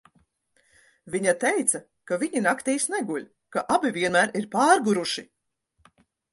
Viņa 1.15 1.35
teica, 1.43 1.81
ka 2.11 2.19
viņi 2.25 2.43
naktīs 2.47 2.89
neguļ, 2.95 3.29
ka 3.57 3.67
abi 3.77 3.95
vienmēr 4.01 4.35
ir 4.43 4.51
pārguruši. 4.59 5.29